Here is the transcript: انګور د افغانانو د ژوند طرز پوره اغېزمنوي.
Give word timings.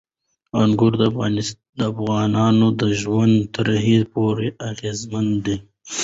انګور 0.61 0.93
د 1.77 1.81
افغانانو 1.91 2.67
د 2.79 2.81
ژوند 2.99 3.35
طرز 3.55 3.85
پوره 4.11 4.47
اغېزمنوي. 4.69 5.57